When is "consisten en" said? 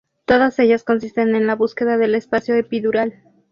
0.83-1.45